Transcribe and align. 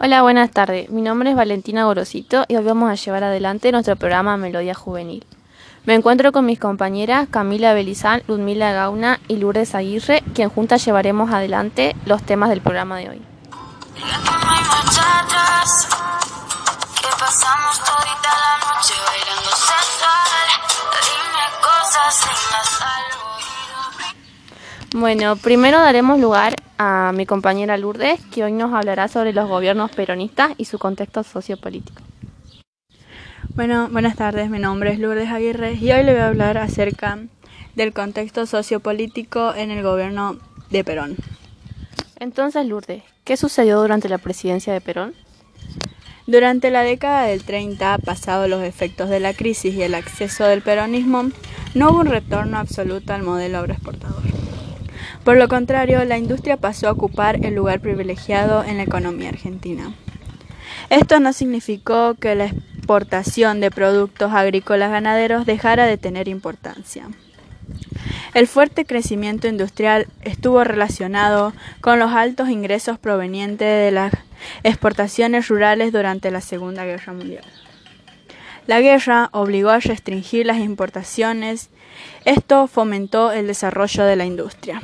Hola, 0.00 0.22
buenas 0.22 0.52
tardes. 0.52 0.90
Mi 0.90 1.02
nombre 1.02 1.30
es 1.30 1.36
Valentina 1.36 1.82
Gorosito 1.82 2.44
y 2.46 2.54
hoy 2.54 2.62
vamos 2.62 2.88
a 2.88 2.94
llevar 2.94 3.24
adelante 3.24 3.72
nuestro 3.72 3.96
programa 3.96 4.36
Melodía 4.36 4.72
Juvenil. 4.72 5.26
Me 5.86 5.94
encuentro 5.94 6.30
con 6.30 6.46
mis 6.46 6.60
compañeras 6.60 7.26
Camila 7.28 7.74
Belizán, 7.74 8.22
Ludmila 8.28 8.70
Gauna 8.70 9.18
y 9.26 9.38
Lourdes 9.38 9.74
Aguirre, 9.74 10.22
quien 10.36 10.50
juntas 10.50 10.84
llevaremos 10.84 11.32
adelante 11.32 11.96
los 12.06 12.22
temas 12.22 12.48
del 12.50 12.60
programa 12.60 12.96
de 12.98 13.08
hoy. 13.08 13.22
Bueno, 24.94 25.34
primero 25.34 25.80
daremos 25.80 26.20
lugar 26.20 26.54
a 26.78 27.12
mi 27.12 27.26
compañera 27.26 27.76
Lourdes, 27.76 28.20
que 28.32 28.44
hoy 28.44 28.52
nos 28.52 28.72
hablará 28.72 29.08
sobre 29.08 29.32
los 29.32 29.48
gobiernos 29.48 29.90
peronistas 29.90 30.52
y 30.56 30.64
su 30.64 30.78
contexto 30.78 31.24
sociopolítico. 31.24 32.02
Bueno, 33.54 33.88
buenas 33.90 34.14
tardes, 34.14 34.48
mi 34.48 34.60
nombre 34.60 34.92
es 34.92 35.00
Lourdes 35.00 35.28
Aguirre 35.30 35.74
y 35.74 35.90
hoy 35.90 36.04
le 36.04 36.12
voy 36.12 36.20
a 36.20 36.28
hablar 36.28 36.58
acerca 36.58 37.18
del 37.74 37.92
contexto 37.92 38.46
sociopolítico 38.46 39.52
en 39.54 39.72
el 39.72 39.82
gobierno 39.82 40.38
de 40.70 40.84
Perón. 40.84 41.16
Entonces, 42.20 42.64
Lourdes, 42.66 43.02
¿qué 43.24 43.36
sucedió 43.36 43.80
durante 43.80 44.08
la 44.08 44.18
presidencia 44.18 44.72
de 44.72 44.80
Perón? 44.80 45.14
Durante 46.28 46.70
la 46.70 46.82
década 46.82 47.22
del 47.24 47.42
30, 47.42 47.98
pasado 47.98 48.46
los 48.48 48.62
efectos 48.62 49.08
de 49.08 49.18
la 49.18 49.34
crisis 49.34 49.74
y 49.74 49.82
el 49.82 49.94
acceso 49.94 50.44
del 50.44 50.62
peronismo, 50.62 51.30
no 51.74 51.90
hubo 51.90 52.00
un 52.00 52.06
retorno 52.06 52.58
absoluto 52.58 53.14
al 53.14 53.22
modelo 53.22 53.58
agroexportador. 53.58 54.37
Por 55.24 55.36
lo 55.36 55.48
contrario, 55.48 56.04
la 56.04 56.18
industria 56.18 56.56
pasó 56.56 56.88
a 56.88 56.92
ocupar 56.92 57.44
el 57.44 57.54
lugar 57.54 57.80
privilegiado 57.80 58.64
en 58.64 58.78
la 58.78 58.84
economía 58.84 59.28
argentina. 59.28 59.92
Esto 60.90 61.20
no 61.20 61.32
significó 61.32 62.14
que 62.14 62.34
la 62.34 62.46
exportación 62.46 63.60
de 63.60 63.70
productos 63.70 64.32
agrícolas 64.32 64.90
ganaderos 64.90 65.44
dejara 65.44 65.86
de 65.86 65.98
tener 65.98 66.28
importancia. 66.28 67.08
El 68.34 68.46
fuerte 68.46 68.84
crecimiento 68.84 69.48
industrial 69.48 70.06
estuvo 70.22 70.64
relacionado 70.64 71.52
con 71.80 71.98
los 71.98 72.12
altos 72.12 72.48
ingresos 72.48 72.98
provenientes 72.98 73.68
de 73.68 73.90
las 73.90 74.12
exportaciones 74.62 75.48
rurales 75.48 75.92
durante 75.92 76.30
la 76.30 76.40
Segunda 76.40 76.84
Guerra 76.84 77.12
Mundial. 77.12 77.44
La 78.68 78.82
guerra 78.82 79.30
obligó 79.32 79.70
a 79.70 79.80
restringir 79.80 80.44
las 80.44 80.58
importaciones. 80.58 81.70
Esto 82.26 82.66
fomentó 82.66 83.32
el 83.32 83.46
desarrollo 83.46 84.04
de 84.04 84.14
la 84.14 84.26
industria. 84.26 84.78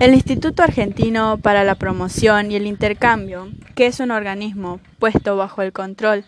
El 0.00 0.14
Instituto 0.14 0.64
Argentino 0.64 1.38
para 1.38 1.62
la 1.62 1.76
Promoción 1.76 2.50
y 2.50 2.56
el 2.56 2.66
Intercambio, 2.66 3.48
que 3.76 3.86
es 3.86 4.00
un 4.00 4.10
organismo 4.10 4.80
puesto 4.98 5.36
bajo 5.36 5.62
el 5.62 5.72
control 5.72 6.24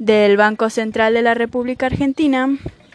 del 0.00 0.36
Banco 0.36 0.70
Central 0.70 1.14
de 1.14 1.22
la 1.22 1.34
República 1.34 1.86
Argentina, 1.86 2.48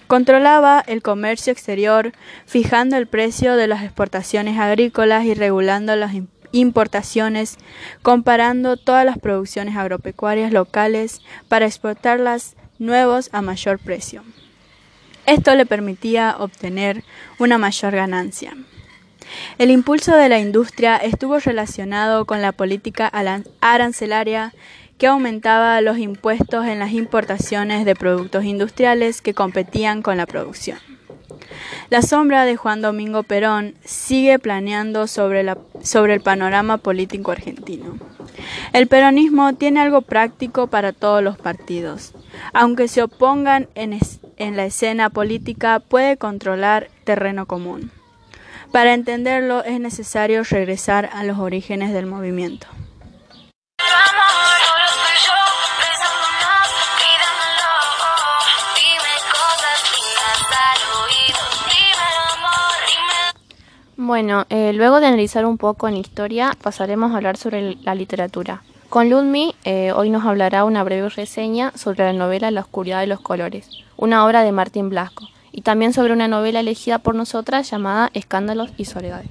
controlaba 0.07 0.83
el 0.85 1.02
comercio 1.02 1.53
exterior, 1.53 2.11
fijando 2.45 2.97
el 2.97 3.07
precio 3.07 3.55
de 3.55 3.67
las 3.67 3.83
exportaciones 3.83 4.59
agrícolas 4.59 5.23
y 5.23 5.33
regulando 5.33 5.95
las 5.95 6.13
importaciones, 6.52 7.58
comparando 8.02 8.78
todas 8.78 9.05
las 9.05 9.17
producciones 9.17 9.75
agropecuarias 9.75 10.52
locales 10.52 11.22
para 11.47 11.66
exportarlas 11.66 12.55
nuevos 12.80 13.30
a 13.33 13.42
mayor 13.42 13.80
precio. 13.80 14.23
Esto 15.25 15.53
le 15.55 15.66
permitía 15.66 16.36
obtener 16.39 17.03
una 17.38 17.58
mayor 17.58 17.94
ganancia. 17.95 18.55
El 19.58 19.70
impulso 19.70 20.15
de 20.15 20.30
la 20.30 20.39
industria 20.39 20.98
estuvo 20.98 21.37
relacionado 21.39 22.26
con 22.26 22.42
la 22.42 22.52
política 22.52 23.11
arancelaria 23.61 24.54
que 24.98 25.08
aumentaba 25.08 25.80
los 25.81 25.98
impuestos 25.98 26.66
en 26.66 26.80
las 26.80 26.92
importaciones 26.92 27.86
de 27.86 27.95
productos 27.95 28.43
industriales 28.43 29.21
que 29.21 29.33
competían 29.33 30.02
con 30.02 30.17
la 30.17 30.26
producción. 30.26 30.89
La 31.89 32.02
sombra 32.02 32.45
de 32.45 32.55
Juan 32.55 32.81
Domingo 32.81 33.23
Perón 33.23 33.75
sigue 33.83 34.39
planeando 34.39 35.08
sobre, 35.08 35.42
el 35.42 36.21
panorama 36.21 36.77
político 36.77 37.31
argentino. 37.31 37.97
El 38.73 38.87
peronismo 38.87 39.53
tiene 39.53 39.80
algo 39.80 40.02
práctico 40.02 40.67
para 40.67 40.93
todos 40.93 41.23
los 41.23 41.37
partidos. 41.37 42.14
Aunque 42.53 42.87
se 42.87 43.02
opongan 43.02 43.67
en 43.75 44.55
la 44.55 44.65
escena 44.65 45.09
política, 45.09 45.80
puede 45.80 46.17
controlar 46.17 46.89
terreno 47.03 47.45
común. 47.45 47.92
Para 48.71 48.93
entenderlo 48.93 49.64
es 49.64 49.80
necesario 49.80 50.43
regresar 50.43 51.09
a 51.11 51.23
los 51.23 51.39
orígenes 51.39 51.92
del 51.92 52.05
movimiento. 52.05 52.67
Bueno, 64.09 64.47
eh, 64.49 64.73
luego 64.73 64.99
de 64.99 65.05
analizar 65.05 65.45
un 65.45 65.59
poco 65.59 65.87
en 65.87 65.95
historia, 65.95 66.58
pasaremos 66.64 67.11
a 67.11 67.17
hablar 67.17 67.37
sobre 67.37 67.75
la 67.75 67.93
literatura. 67.93 68.64
Con 68.89 69.08
Ludmi, 69.08 69.53
eh, 69.65 69.92
hoy 69.92 70.09
nos 70.09 70.25
hablará 70.25 70.64
una 70.64 70.83
breve 70.83 71.09
reseña 71.09 71.71
sobre 71.75 72.05
la 72.05 72.14
novela 72.14 72.49
La 72.49 72.61
oscuridad 72.61 73.02
de 73.02 73.05
los 73.05 73.19
colores, 73.19 73.69
una 73.98 74.25
obra 74.25 74.42
de 74.42 74.52
Martín 74.52 74.89
Blasco 74.89 75.27
y 75.52 75.61
también 75.61 75.93
sobre 75.93 76.11
una 76.11 76.27
novela 76.27 76.61
elegida 76.61 76.98
por 76.98 77.14
nosotras 77.14 77.69
llamada 77.69 78.09
Escándalos 78.15 78.71
y 78.77 78.86
Soledades. 78.86 79.30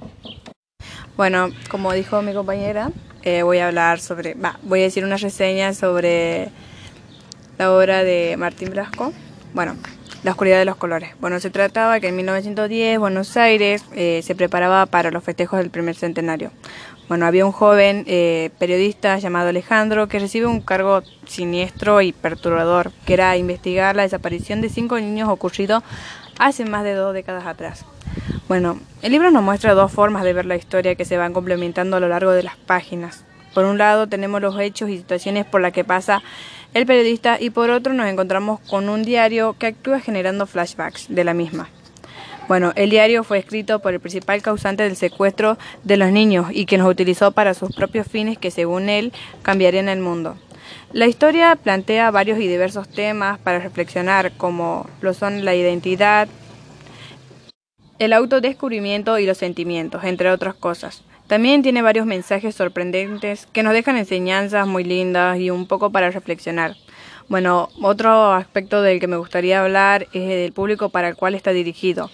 Bueno, 1.17 1.49
como 1.69 1.91
dijo 1.91 2.21
mi 2.21 2.33
compañera, 2.33 2.91
eh, 3.23 3.43
voy 3.43 3.57
a 3.57 3.67
hablar 3.67 3.99
sobre, 3.99 4.37
voy 4.63 4.79
a 4.79 4.83
decir 4.83 5.03
una 5.03 5.17
reseña 5.17 5.73
sobre 5.73 6.51
la 7.57 7.73
obra 7.73 8.05
de 8.05 8.37
Martín 8.37 8.69
Blasco. 8.69 9.11
Bueno, 9.53 9.75
la 10.23 10.31
oscuridad 10.31 10.59
de 10.59 10.65
los 10.65 10.75
colores. 10.75 11.11
Bueno, 11.19 11.39
se 11.39 11.49
trataba 11.49 11.99
que 11.99 12.09
en 12.09 12.15
1910 12.15 12.99
Buenos 12.99 13.37
Aires 13.37 13.85
eh, 13.95 14.21
se 14.23 14.35
preparaba 14.35 14.85
para 14.85 15.11
los 15.11 15.23
festejos 15.23 15.59
del 15.59 15.69
primer 15.69 15.95
centenario. 15.95 16.51
Bueno, 17.07 17.25
había 17.25 17.45
un 17.45 17.51
joven 17.51 18.03
eh, 18.07 18.51
periodista 18.59 19.17
llamado 19.17 19.49
Alejandro 19.49 20.07
que 20.07 20.19
recibe 20.19 20.45
un 20.45 20.61
cargo 20.61 21.01
siniestro 21.25 22.01
y 22.01 22.11
perturbador, 22.11 22.91
que 23.05 23.13
era 23.13 23.35
investigar 23.37 23.95
la 23.95 24.03
desaparición 24.03 24.61
de 24.61 24.69
cinco 24.69 24.99
niños 24.99 25.29
ocurrido 25.29 25.83
hace 26.37 26.65
más 26.65 26.83
de 26.83 26.93
dos 26.93 27.13
décadas 27.13 27.45
atrás. 27.45 27.85
Bueno, 28.47 28.79
el 29.01 29.11
libro 29.11 29.31
nos 29.31 29.43
muestra 29.43 29.73
dos 29.73 29.91
formas 29.91 30.23
de 30.23 30.33
ver 30.33 30.45
la 30.45 30.55
historia 30.55 30.95
que 30.95 31.05
se 31.05 31.17
van 31.17 31.33
complementando 31.33 31.97
a 31.97 31.99
lo 31.99 32.07
largo 32.07 32.31
de 32.31 32.43
las 32.43 32.57
páginas. 32.57 33.25
Por 33.53 33.65
un 33.65 33.77
lado 33.77 34.07
tenemos 34.07 34.41
los 34.41 34.59
hechos 34.59 34.89
y 34.89 34.97
situaciones 34.97 35.45
por 35.45 35.61
las 35.61 35.73
que 35.73 35.83
pasa 35.83 36.21
el 36.73 36.85
periodista 36.85 37.37
y 37.39 37.49
por 37.49 37.69
otro 37.69 37.93
nos 37.93 38.07
encontramos 38.07 38.59
con 38.61 38.89
un 38.89 39.03
diario 39.03 39.55
que 39.57 39.67
actúa 39.67 39.99
generando 39.99 40.45
flashbacks 40.45 41.07
de 41.09 41.23
la 41.23 41.33
misma. 41.33 41.69
Bueno, 42.47 42.73
el 42.75 42.89
diario 42.89 43.23
fue 43.23 43.37
escrito 43.37 43.79
por 43.79 43.93
el 43.93 43.99
principal 43.99 44.41
causante 44.41 44.83
del 44.83 44.95
secuestro 44.95 45.57
de 45.83 45.97
los 45.97 46.11
niños 46.11 46.47
y 46.51 46.65
que 46.65 46.79
nos 46.79 46.89
utilizó 46.89 47.31
para 47.31 47.53
sus 47.53 47.75
propios 47.75 48.07
fines 48.07 48.39
que 48.39 48.49
según 48.49 48.89
él 48.89 49.13
cambiarían 49.43 49.87
el 49.87 49.99
mundo. 49.99 50.35
La 50.91 51.05
historia 51.05 51.55
plantea 51.55 52.09
varios 52.09 52.39
y 52.39 52.47
diversos 52.47 52.89
temas 52.89 53.37
para 53.39 53.59
reflexionar 53.59 54.31
como 54.31 54.89
lo 55.01 55.13
son 55.13 55.45
la 55.45 55.53
identidad, 55.53 56.27
el 57.99 58.13
autodescubrimiento 58.13 59.19
y 59.19 59.27
los 59.27 59.37
sentimientos, 59.37 60.03
entre 60.03 60.31
otras 60.31 60.55
cosas. 60.55 61.03
También 61.29 61.61
tiene 61.61 61.83
varios 61.83 62.07
mensajes 62.07 62.55
sorprendentes 62.55 63.45
que 63.53 63.61
nos 63.61 63.73
dejan 63.73 63.95
enseñanzas 63.95 64.65
muy 64.65 64.83
lindas 64.83 65.37
y 65.37 65.51
un 65.51 65.67
poco 65.67 65.91
para 65.91 66.09
reflexionar. 66.09 66.75
Bueno, 67.27 67.69
otro 67.83 68.33
aspecto 68.33 68.81
del 68.81 68.99
que 68.99 69.05
me 69.05 69.15
gustaría 69.15 69.61
hablar 69.61 70.07
es 70.11 70.27
del 70.27 70.53
público 70.53 70.89
para 70.89 71.07
el 71.07 71.15
cual 71.15 71.35
está 71.35 71.51
dirigido. 71.51 72.09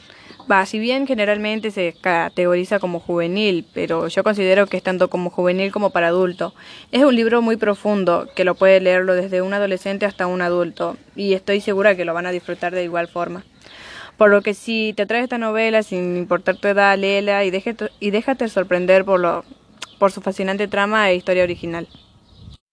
Va, 0.52 0.66
si 0.66 0.80
bien 0.80 1.08
generalmente 1.08 1.72
se 1.72 1.96
categoriza 2.02 2.80
como 2.80 3.00
juvenil, 3.00 3.66
pero 3.74 4.10
yo 4.10 4.22
considero 4.22 4.68
que 4.68 4.76
es 4.76 4.84
tanto 4.84 5.10
como 5.10 5.30
juvenil 5.30 5.72
como 5.72 5.92
para 5.92 6.08
adulto. 6.08 6.54
Es 6.92 7.06
un 7.06 7.16
libro 7.16 7.42
muy 7.42 7.56
profundo 7.56 8.28
que 8.36 8.44
lo 8.44 8.56
puede 8.56 8.82
leerlo 8.82 9.16
desde 9.16 9.42
un 9.42 9.54
adolescente 9.54 10.06
hasta 10.06 10.28
un 10.28 10.42
adulto 10.42 10.98
y 11.16 11.36
estoy 11.36 11.62
segura 11.62 11.96
que 11.96 12.04
lo 12.04 12.14
van 12.14 12.26
a 12.26 12.32
disfrutar 12.32 12.76
de 12.76 12.84
igual 12.84 13.08
forma. 13.08 13.46
Por 14.18 14.30
lo 14.30 14.42
que 14.42 14.54
si 14.54 14.94
te 14.96 15.06
trae 15.06 15.24
esta 15.24 15.38
novela 15.38 15.84
sin 15.84 16.16
importar 16.16 16.56
tu 16.58 16.68
edad, 16.68 16.98
léela 16.98 17.44
y 17.44 17.52
déjate, 17.52 17.90
y 18.00 18.12
déjate 18.12 18.48
sorprender 18.48 19.04
por, 19.04 19.20
lo, 19.20 19.44
por 20.00 20.12
su 20.12 20.22
fascinante 20.22 20.68
trama 20.68 21.10
e 21.10 21.16
historia 21.16 21.44
original. 21.44 21.88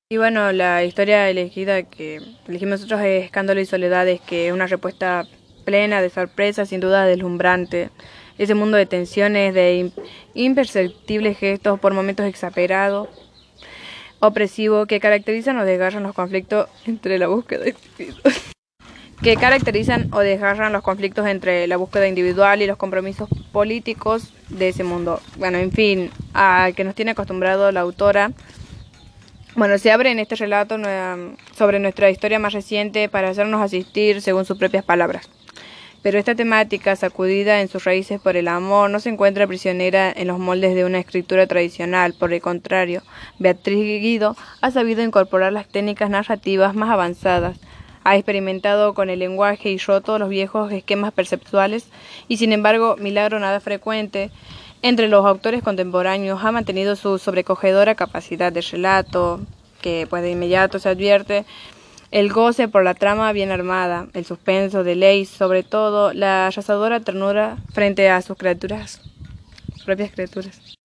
Y 0.08 0.18
bueno, 0.18 0.52
la 0.52 0.84
historia 0.84 1.28
elegida 1.30 1.82
que 1.84 2.20
elegimos 2.46 2.80
nosotros 2.80 3.00
es 3.00 3.24
Escándalo 3.24 3.60
y 3.60 3.66
Soledades, 3.66 4.20
que 4.20 4.48
es 4.48 4.52
una 4.52 4.66
respuesta 4.66 5.26
plena 5.64 6.02
de 6.02 6.10
sorpresa, 6.10 6.66
sin 6.66 6.80
duda 6.80 7.06
deslumbrante. 7.06 7.90
Ese 8.38 8.54
mundo 8.54 8.76
de 8.76 8.86
tensiones, 8.86 9.54
de 9.54 9.90
imperceptibles 10.34 11.38
gestos, 11.38 11.80
por 11.80 11.94
momentos 11.94 12.26
exagerados, 12.26 13.08
opresivo, 14.20 14.86
que 14.86 15.00
caracterizan 15.00 15.58
o 15.58 15.64
desgarran 15.64 16.02
los 16.02 16.14
conflictos 16.14 16.68
entre 16.86 17.18
la 17.18 17.26
búsqueda 17.26 17.64
que 19.22 19.36
caracterizan 19.36 20.08
o 20.12 20.18
desgarran 20.18 20.72
los 20.72 20.82
conflictos 20.82 21.26
entre 21.28 21.68
la 21.68 21.76
búsqueda 21.76 22.08
individual 22.08 22.60
y 22.60 22.66
los 22.66 22.76
compromisos 22.76 23.28
políticos 23.52 24.32
de 24.48 24.68
ese 24.70 24.82
mundo. 24.82 25.20
Bueno, 25.36 25.58
en 25.58 25.70
fin, 25.70 26.10
a 26.34 26.70
que 26.74 26.82
nos 26.82 26.96
tiene 26.96 27.12
acostumbrado 27.12 27.70
la 27.70 27.80
autora 27.80 28.32
Bueno, 29.54 29.76
se 29.78 29.92
abre 29.92 30.10
en 30.10 30.18
este 30.18 30.34
relato 30.34 30.76
sobre 31.54 31.78
nuestra 31.78 32.10
historia 32.10 32.38
más 32.38 32.54
reciente 32.54 33.08
para 33.08 33.28
hacernos 33.28 33.60
asistir 33.60 34.22
según 34.22 34.44
sus 34.46 34.56
propias 34.56 34.84
palabras. 34.84 35.28
Pero 36.02 36.18
esta 36.18 36.34
temática, 36.34 36.96
sacudida 36.96 37.60
en 37.60 37.68
sus 37.68 37.84
raíces 37.84 38.20
por 38.20 38.36
el 38.36 38.48
amor, 38.48 38.90
no 38.90 38.98
se 38.98 39.10
encuentra 39.10 39.46
prisionera 39.46 40.10
en 40.10 40.26
los 40.26 40.38
moldes 40.38 40.74
de 40.74 40.84
una 40.84 40.98
escritura 40.98 41.46
tradicional. 41.46 42.14
Por 42.18 42.32
el 42.32 42.40
contrario, 42.40 43.02
Beatriz 43.38 44.00
Guido 44.00 44.36
ha 44.62 44.70
sabido 44.72 45.02
incorporar 45.02 45.52
las 45.52 45.68
técnicas 45.68 46.10
narrativas 46.10 46.74
más 46.74 46.90
avanzadas, 46.90 47.58
ha 48.04 48.16
experimentado 48.16 48.94
con 48.94 49.10
el 49.10 49.18
lenguaje 49.18 49.70
y 49.70 49.78
roto 49.78 50.18
los 50.18 50.28
viejos 50.28 50.72
esquemas 50.72 51.12
perceptuales 51.12 51.86
y 52.28 52.36
sin 52.36 52.52
embargo, 52.52 52.96
milagro 52.98 53.38
nada 53.38 53.60
frecuente, 53.60 54.30
entre 54.82 55.08
los 55.08 55.24
autores 55.24 55.62
contemporáneos 55.62 56.42
ha 56.42 56.52
mantenido 56.52 56.96
su 56.96 57.18
sobrecogedora 57.18 57.94
capacidad 57.94 58.52
de 58.52 58.62
relato, 58.62 59.40
que 59.80 60.06
pues 60.10 60.22
de 60.22 60.30
inmediato 60.30 60.78
se 60.78 60.88
advierte 60.88 61.44
el 62.10 62.30
goce 62.30 62.68
por 62.68 62.84
la 62.84 62.94
trama 62.94 63.32
bien 63.32 63.50
armada, 63.50 64.06
el 64.12 64.24
suspenso 64.24 64.84
de 64.84 64.96
ley, 64.96 65.24
sobre 65.24 65.62
todo 65.62 66.12
la 66.12 66.48
arrasadora 66.48 67.00
ternura 67.00 67.56
frente 67.72 68.10
a 68.10 68.20
sus 68.20 68.36
criaturas, 68.36 69.00
sus 69.74 69.84
propias 69.84 70.12
criaturas. 70.12 70.81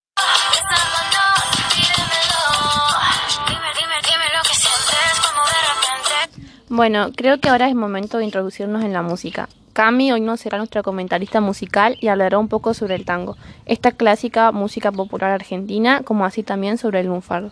Bueno, 6.70 7.12
creo 7.16 7.40
que 7.40 7.48
ahora 7.48 7.70
es 7.70 7.76
momento 7.76 8.18
de 8.18 8.26
introducirnos 8.26 8.84
en 8.84 8.92
la 8.92 9.02
música. 9.02 9.48
Cami 9.72 10.12
hoy 10.12 10.20
nos 10.20 10.42
será 10.42 10.58
nuestra 10.58 10.84
comentarista 10.84 11.40
musical 11.40 11.98
y 12.02 12.10
hablará 12.10 12.40
un 12.40 12.50
poco 12.50 12.74
sobre 12.74 12.96
el 12.96 13.06
tango, 13.06 13.38
esta 13.66 13.94
clásica 13.94 14.52
música 14.52 14.92
popular 14.92 15.32
argentina, 15.32 16.02
como 16.04 16.26
así 16.26 16.44
también 16.44 16.78
sobre 16.78 17.00
el 17.00 17.08
lunfardo. 17.08 17.52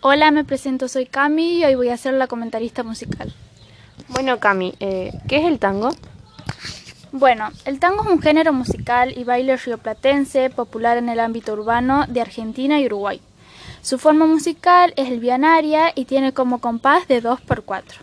Hola, 0.00 0.30
me 0.30 0.44
presento, 0.44 0.86
soy 0.86 1.06
Cami 1.06 1.58
y 1.58 1.64
hoy 1.64 1.74
voy 1.74 1.88
a 1.88 1.96
ser 1.96 2.14
la 2.14 2.28
comentarista 2.28 2.84
musical. 2.84 3.34
Bueno, 4.10 4.38
Cami, 4.38 4.74
eh, 4.78 5.10
¿qué 5.26 5.38
es 5.38 5.46
el 5.46 5.58
tango? 5.58 5.90
Bueno, 7.10 7.48
el 7.64 7.80
tango 7.80 8.04
es 8.04 8.10
un 8.10 8.22
género 8.22 8.52
musical 8.52 9.12
y 9.16 9.24
baile 9.24 9.56
rioplatense 9.56 10.50
popular 10.50 10.98
en 10.98 11.08
el 11.08 11.18
ámbito 11.18 11.52
urbano 11.52 12.04
de 12.06 12.20
Argentina 12.20 12.78
y 12.78 12.86
Uruguay. 12.86 13.20
Su 13.82 13.98
forma 13.98 14.26
musical 14.26 14.92
es 14.96 15.08
el 15.08 15.20
vianaria 15.20 15.92
y 15.94 16.04
tiene 16.04 16.32
como 16.32 16.60
compás 16.60 17.08
de 17.08 17.20
2 17.20 17.40
por 17.40 17.64
4. 17.64 18.00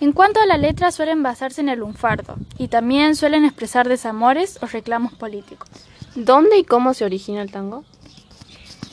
En 0.00 0.12
cuanto 0.12 0.40
a 0.40 0.46
la 0.46 0.56
letra, 0.56 0.90
suelen 0.90 1.22
basarse 1.22 1.60
en 1.60 1.68
el 1.68 1.78
lunfardo 1.78 2.34
y 2.58 2.68
también 2.68 3.14
suelen 3.14 3.44
expresar 3.44 3.88
desamores 3.88 4.58
o 4.60 4.66
reclamos 4.66 5.12
políticos. 5.12 5.68
¿Dónde 6.16 6.58
y 6.58 6.64
cómo 6.64 6.92
se 6.92 7.04
origina 7.04 7.40
el 7.40 7.52
tango? 7.52 7.84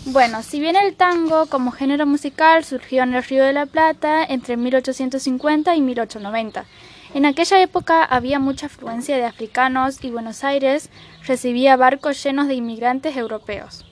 Bueno, 0.06 0.44
si 0.44 0.60
bien 0.60 0.76
el 0.76 0.96
tango 0.96 1.48
como 1.48 1.72
género 1.72 2.06
musical 2.06 2.64
surgió 2.64 3.04
en 3.04 3.16
el 3.16 3.24
Río 3.24 3.44
de 3.44 3.54
la 3.54 3.66
Plata 3.66 4.24
entre 4.24 4.56
1850 4.56 5.76
y 5.76 5.81
1890, 5.81 6.66
en 7.16 7.26
aquella 7.26 7.62
época 7.62 8.04
había 8.04 8.40
mucha 8.40 8.68
afluencia 8.68 9.18
de 9.18 9.26
africanos 9.26 10.04
y 10.04 10.12
Buenos 10.12 10.44
Aires 10.44 10.90
recibía 11.26 11.76
barcos 11.76 12.24
llenos 12.24 12.48
de 12.48 12.54
inmigrantes 12.54 13.18
europeos. 13.18 13.89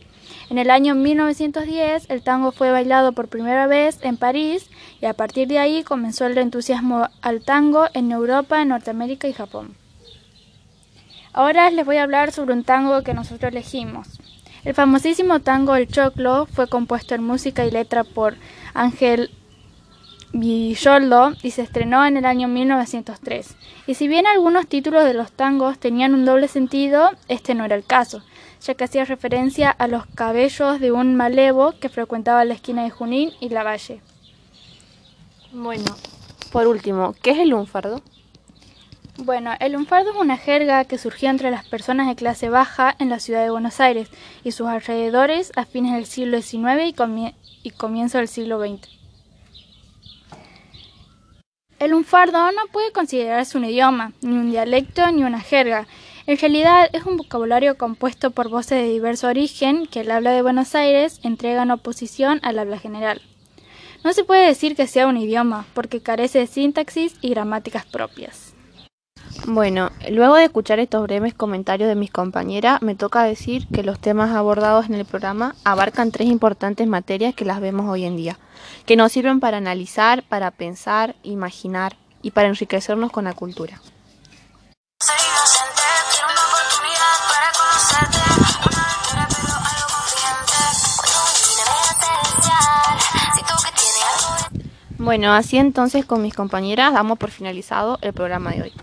En 0.49 0.57
el 0.57 0.69
año 0.71 0.95
1910 0.95 2.09
el 2.09 2.21
tango 2.21 2.53
fue 2.53 2.71
bailado 2.71 3.11
por 3.11 3.27
primera 3.27 3.67
vez 3.67 3.99
en 4.01 4.15
París 4.15 4.69
y 5.01 5.05
a 5.05 5.13
partir 5.13 5.47
de 5.49 5.59
ahí 5.59 5.83
comenzó 5.83 6.25
el 6.25 6.37
entusiasmo 6.37 7.09
al 7.21 7.41
tango 7.41 7.87
en 7.93 8.11
Europa, 8.11 8.63
Norteamérica 8.63 9.27
y 9.27 9.33
Japón. 9.33 9.75
Ahora 11.33 11.69
les 11.69 11.85
voy 11.85 11.97
a 11.97 12.03
hablar 12.03 12.31
sobre 12.31 12.53
un 12.53 12.63
tango 12.63 13.03
que 13.03 13.13
nosotros 13.13 13.51
elegimos. 13.51 14.07
El 14.63 14.73
famosísimo 14.73 15.41
tango 15.41 15.75
El 15.75 15.87
Choclo 15.87 16.45
fue 16.45 16.67
compuesto 16.67 17.13
en 17.13 17.23
música 17.23 17.65
y 17.65 17.71
letra 17.71 18.03
por 18.05 18.35
Ángel 18.73 19.29
Villoldo 20.33 21.33
y 21.41 21.51
se 21.51 21.61
estrenó 21.61 22.05
en 22.05 22.17
el 22.17 22.25
año 22.25 22.47
1903. 22.47 23.55
Y 23.87 23.93
si 23.93 24.07
bien 24.07 24.27
algunos 24.27 24.67
títulos 24.67 25.05
de 25.05 25.13
los 25.13 25.31
tangos 25.31 25.79
tenían 25.79 26.13
un 26.13 26.25
doble 26.25 26.47
sentido, 26.47 27.11
este 27.27 27.55
no 27.55 27.65
era 27.65 27.75
el 27.75 27.85
caso, 27.85 28.21
ya 28.61 28.73
que 28.75 28.83
hacía 28.83 29.05
referencia 29.05 29.69
a 29.69 29.87
los 29.87 30.05
cabellos 30.05 30.79
de 30.79 30.91
un 30.91 31.15
malevo 31.15 31.73
que 31.79 31.89
frecuentaba 31.89 32.45
la 32.45 32.55
esquina 32.55 32.83
de 32.83 32.89
Junín 32.89 33.31
y 33.39 33.49
la 33.49 33.63
Valle. 33.63 34.01
Bueno, 35.53 35.85
por 36.51 36.67
último, 36.67 37.15
¿qué 37.21 37.31
es 37.31 37.39
el 37.39 37.49
lunfardo? 37.49 38.01
Bueno, 39.19 39.53
el 39.59 39.71
lunfardo 39.71 40.11
es 40.11 40.17
una 40.17 40.37
jerga 40.37 40.85
que 40.85 40.99
surgió 40.99 41.29
entre 41.29 41.49
las 41.49 41.67
personas 41.67 42.07
de 42.07 42.15
clase 42.15 42.49
baja 42.49 42.95
en 42.99 43.09
la 43.09 43.19
ciudad 43.19 43.43
de 43.43 43.49
Buenos 43.49 43.79
Aires 43.79 44.09
y 44.43 44.51
sus 44.51 44.67
alrededores 44.67 45.51
a 45.55 45.65
fines 45.65 45.93
del 45.93 46.05
siglo 46.05 46.39
XIX 46.39 46.83
y, 46.85 47.33
y 47.63 47.71
comienzo 47.71 48.19
del 48.19 48.27
siglo 48.27 48.59
XX. 48.59 48.96
El 51.79 51.91
lunfardo 51.91 52.51
no 52.53 52.61
puede 52.71 52.91
considerarse 52.91 53.55
un 53.55 53.65
idioma, 53.65 54.11
ni 54.21 54.35
un 54.35 54.49
dialecto, 54.49 55.11
ni 55.11 55.23
una 55.23 55.39
jerga. 55.39 55.87
En 56.25 56.37
realidad 56.37 56.89
es 56.91 57.05
un 57.05 57.17
vocabulario 57.17 57.77
compuesto 57.77 58.31
por 58.31 58.49
voces 58.49 58.81
de 58.81 58.91
diverso 58.91 59.27
origen 59.27 59.85
que 59.85 59.99
el 59.99 60.09
habla 60.09 60.31
de 60.31 60.41
Buenos 60.41 60.73
Aires 60.73 61.19
entrega 61.21 61.61
en 61.61 61.71
oposición 61.71 62.39
al 62.41 62.57
habla 62.57 62.79
general. 62.79 63.21
No 64.03 64.11
se 64.13 64.23
puede 64.23 64.47
decir 64.47 64.75
que 64.75 64.87
sea 64.87 65.05
un 65.05 65.17
idioma, 65.17 65.67
porque 65.75 66.01
carece 66.01 66.39
de 66.39 66.47
sintaxis 66.47 67.15
y 67.21 67.29
gramáticas 67.29 67.85
propias. 67.85 68.46
Bueno, 69.45 69.91
luego 70.09 70.35
de 70.35 70.45
escuchar 70.45 70.79
estos 70.79 71.03
breves 71.03 71.33
comentarios 71.33 71.87
de 71.87 71.95
mis 71.95 72.11
compañeras, 72.11 72.81
me 72.81 72.95
toca 72.95 73.23
decir 73.23 73.67
que 73.67 73.83
los 73.83 73.99
temas 73.99 74.35
abordados 74.35 74.87
en 74.87 74.95
el 74.95 75.05
programa 75.05 75.55
abarcan 75.63 76.11
tres 76.11 76.27
importantes 76.27 76.87
materias 76.87 77.33
que 77.33 77.45
las 77.45 77.61
vemos 77.61 77.89
hoy 77.89 78.05
en 78.05 78.17
día, 78.17 78.37
que 78.85 78.95
nos 78.95 79.11
sirven 79.11 79.39
para 79.39 79.57
analizar, 79.57 80.23
para 80.23 80.51
pensar, 80.51 81.15
imaginar 81.23 81.95
y 82.21 82.31
para 82.31 82.49
enriquecernos 82.49 83.11
con 83.11 83.23
la 83.23 83.33
cultura. 83.33 83.79
Bueno, 94.97 95.31
así 95.31 95.57
entonces 95.57 96.05
con 96.05 96.21
mis 96.21 96.33
compañeras 96.33 96.91
damos 96.91 97.17
por 97.17 97.31
finalizado 97.31 97.97
el 98.01 98.11
programa 98.11 98.51
de 98.51 98.63
hoy. 98.63 98.73